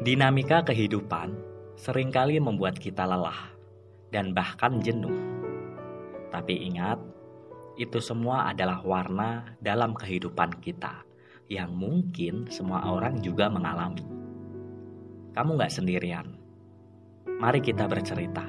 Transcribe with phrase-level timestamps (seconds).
[0.00, 1.36] Dinamika kehidupan
[1.76, 3.52] sering kali membuat kita lelah
[4.08, 5.12] dan bahkan jenuh.
[6.32, 6.96] Tapi ingat,
[7.76, 11.04] itu semua adalah warna dalam kehidupan kita
[11.52, 14.00] yang mungkin semua orang juga mengalami.
[15.36, 16.32] Kamu gak sendirian.
[17.36, 18.48] Mari kita bercerita.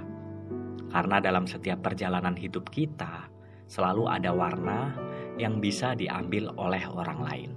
[0.88, 3.28] Karena dalam setiap perjalanan hidup kita,
[3.68, 4.96] selalu ada warna
[5.36, 7.52] yang bisa diambil oleh orang lain.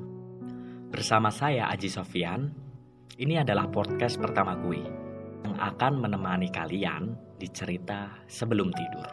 [0.91, 2.64] Bersama saya Aji Sofian,
[3.15, 4.83] ini adalah podcast pertama gue
[5.47, 9.11] yang akan menemani kalian di cerita sebelum tidur.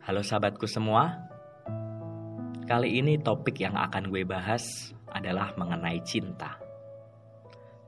[0.00, 1.20] Halo sahabatku semua,
[2.64, 4.64] kali ini topik yang akan gue bahas
[5.12, 6.56] adalah mengenai cinta.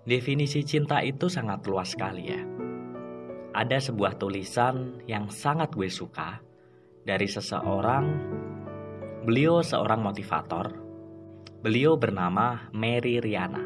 [0.04, 2.42] Definisi cinta itu sangat luas sekali ya.
[3.56, 6.44] Ada sebuah tulisan yang sangat gue suka
[7.08, 8.04] dari seseorang.
[9.22, 10.81] Beliau seorang motivator
[11.62, 13.62] Beliau bernama Mary Riana.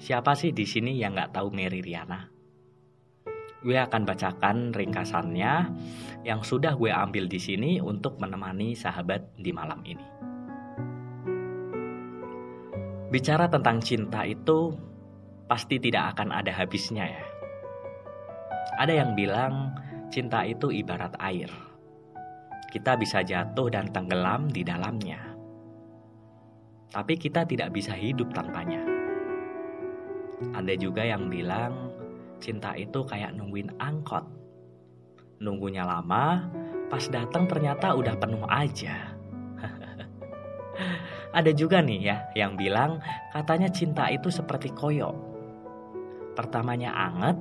[0.00, 2.24] Siapa sih di sini yang nggak tahu Mary Riana?
[3.60, 5.52] Gue akan bacakan ringkasannya
[6.24, 10.06] yang sudah gue ambil di sini untuk menemani sahabat di malam ini.
[13.12, 14.72] Bicara tentang cinta itu
[15.44, 17.24] pasti tidak akan ada habisnya ya.
[18.80, 19.76] Ada yang bilang
[20.08, 21.52] cinta itu ibarat air.
[22.72, 25.27] Kita bisa jatuh dan tenggelam di dalamnya
[26.88, 28.80] tapi kita tidak bisa hidup tanpanya.
[30.54, 31.92] Ada juga yang bilang
[32.38, 34.24] cinta itu kayak nungguin angkot.
[35.42, 36.46] Nunggunya lama,
[36.86, 39.14] pas datang ternyata udah penuh aja.
[41.38, 43.02] Ada juga nih ya yang bilang
[43.34, 45.14] katanya cinta itu seperti koyo.
[46.38, 47.36] Pertamanya anget,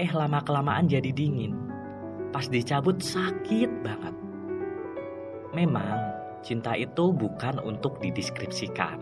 [0.00, 1.52] eh lama-kelamaan jadi dingin.
[2.32, 4.16] Pas dicabut sakit banget.
[5.52, 6.07] Memang
[6.38, 8.98] Cinta itu bukan untuk dideskripsikan,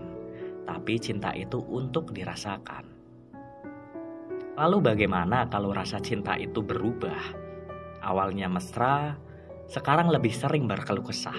[0.65, 2.97] tapi cinta itu untuk dirasakan.
[4.56, 7.44] Lalu bagaimana kalau rasa cinta itu berubah?
[8.00, 9.12] Awalnya mesra,
[9.69, 11.37] sekarang lebih sering berkeluh kesah.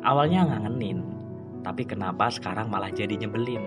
[0.00, 1.04] Awalnya ngangenin,
[1.60, 3.62] tapi kenapa sekarang malah jadi nyebelin?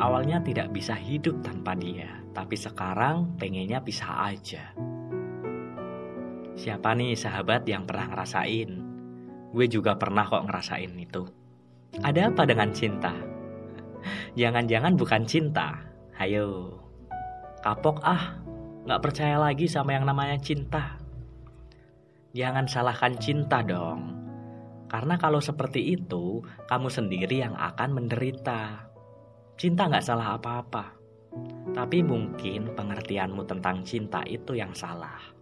[0.00, 4.72] Awalnya tidak bisa hidup tanpa dia, tapi sekarang pengennya pisah aja.
[6.56, 8.89] Siapa nih sahabat yang pernah ngerasain?
[9.50, 11.26] Gue juga pernah kok ngerasain itu.
[11.98, 13.10] Ada apa dengan cinta?
[14.38, 15.82] Jangan-jangan bukan cinta.
[16.14, 16.78] Hayo.
[17.60, 18.38] Kapok ah.
[18.86, 20.96] Gak percaya lagi sama yang namanya cinta.
[22.32, 24.16] Jangan salahkan cinta dong.
[24.90, 28.90] Karena kalau seperti itu, kamu sendiri yang akan menderita.
[29.58, 30.94] Cinta gak salah apa-apa.
[31.70, 35.39] Tapi mungkin pengertianmu tentang cinta itu yang salah.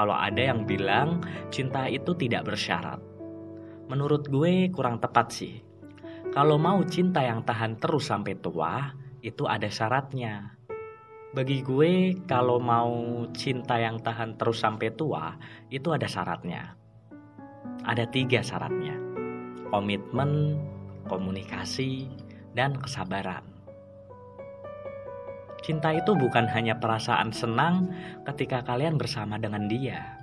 [0.00, 1.20] Kalau ada yang bilang
[1.52, 3.04] cinta itu tidak bersyarat.
[3.92, 5.60] Menurut gue kurang tepat sih.
[6.32, 10.56] Kalau mau cinta yang tahan terus sampai tua, itu ada syaratnya.
[11.36, 15.36] Bagi gue, kalau mau cinta yang tahan terus sampai tua,
[15.68, 16.80] itu ada syaratnya.
[17.84, 18.96] Ada tiga syaratnya.
[19.68, 20.64] Komitmen,
[21.12, 22.08] komunikasi,
[22.56, 23.44] dan kesabaran.
[25.60, 27.92] Cinta itu bukan hanya perasaan senang
[28.24, 30.16] ketika kalian bersama dengan dia,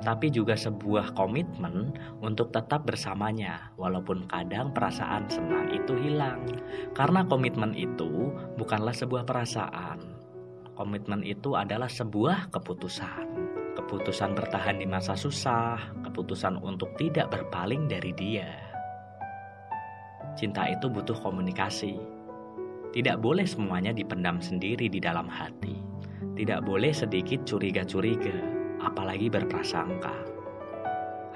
[0.00, 1.92] tapi juga sebuah komitmen
[2.24, 6.40] untuk tetap bersamanya, walaupun kadang perasaan senang itu hilang.
[6.96, 10.00] Karena komitmen itu bukanlah sebuah perasaan,
[10.72, 13.52] komitmen itu adalah sebuah keputusan.
[13.76, 15.76] Keputusan bertahan di masa susah,
[16.08, 18.48] keputusan untuk tidak berpaling dari dia.
[20.40, 22.00] Cinta itu butuh komunikasi,
[22.90, 25.78] tidak boleh semuanya dipendam sendiri di dalam hati.
[26.34, 28.34] Tidak boleh sedikit curiga-curiga,
[28.82, 30.14] apalagi berprasangka.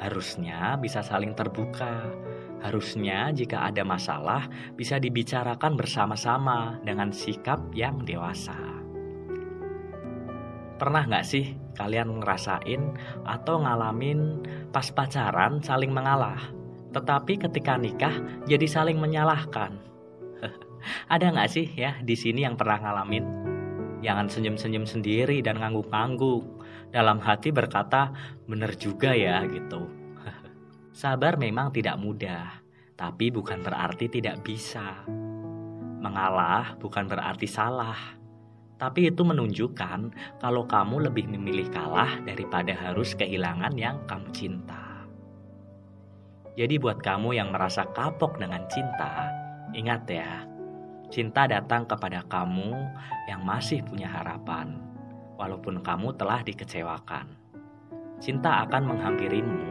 [0.03, 2.11] Harusnya bisa saling terbuka.
[2.59, 8.57] Harusnya jika ada masalah bisa dibicarakan bersama-sama dengan sikap yang dewasa.
[10.75, 12.83] Pernah nggak sih kalian ngerasain
[13.23, 14.43] atau ngalamin
[14.75, 16.41] pas pacaran saling mengalah,
[16.91, 18.17] tetapi ketika nikah
[18.51, 19.79] jadi saling menyalahkan?
[21.09, 23.25] Ada nggak sih ya di sini yang pernah ngalamin?
[24.05, 26.45] Jangan senyum-senyum sendiri dan ngangguk-ngangguk.
[26.93, 28.13] Dalam hati berkata,
[28.45, 29.89] bener juga ya gitu.
[30.93, 32.61] Sabar memang tidak mudah,
[32.95, 35.03] tapi bukan berarti tidak bisa.
[36.05, 37.97] Mengalah bukan berarti salah,
[38.77, 45.09] tapi itu menunjukkan kalau kamu lebih memilih kalah daripada harus kehilangan yang kamu cinta.
[46.55, 49.27] Jadi buat kamu yang merasa kapok dengan cinta,
[49.75, 50.47] ingat ya,
[51.15, 52.75] Cinta datang kepada kamu
[53.31, 54.83] yang masih punya harapan,
[55.39, 57.31] walaupun kamu telah dikecewakan.
[58.19, 59.63] Cinta akan menghampirimu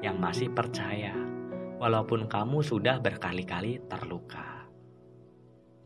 [0.00, 1.12] yang masih percaya,
[1.76, 4.64] walaupun kamu sudah berkali-kali terluka.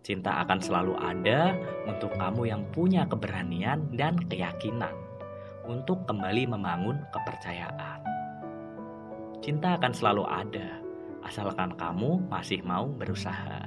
[0.07, 1.59] Cinta akan selalu ada
[1.91, 4.95] untuk kamu yang punya keberanian dan keyakinan
[5.67, 8.07] untuk kembali membangun kepercayaan.
[9.43, 10.79] Cinta akan selalu ada,
[11.27, 13.67] asalkan kamu masih mau berusaha.